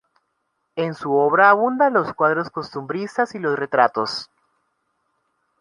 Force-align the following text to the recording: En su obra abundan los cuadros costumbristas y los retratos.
En 0.75 0.95
su 0.95 1.13
obra 1.13 1.51
abundan 1.51 1.93
los 1.93 2.11
cuadros 2.15 2.49
costumbristas 2.49 3.35
y 3.35 3.39
los 3.39 3.55
retratos. 3.55 4.31